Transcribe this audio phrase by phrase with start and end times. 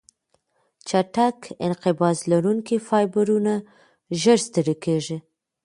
[0.87, 3.53] چټک انقباض لرونکي فایبرونه
[4.21, 5.17] ژر ستړې کېږي.